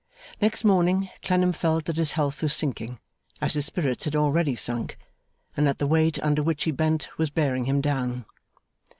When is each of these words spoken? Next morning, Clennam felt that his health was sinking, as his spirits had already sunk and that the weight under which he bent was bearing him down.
Next 0.41 0.63
morning, 0.63 1.11
Clennam 1.21 1.53
felt 1.53 1.85
that 1.85 1.95
his 1.95 2.13
health 2.13 2.41
was 2.41 2.55
sinking, 2.55 2.99
as 3.39 3.53
his 3.53 3.67
spirits 3.67 4.05
had 4.05 4.15
already 4.15 4.55
sunk 4.55 4.97
and 5.55 5.67
that 5.67 5.77
the 5.77 5.85
weight 5.85 6.17
under 6.23 6.41
which 6.41 6.63
he 6.63 6.71
bent 6.71 7.07
was 7.19 7.29
bearing 7.29 7.65
him 7.65 7.81
down. 7.81 8.25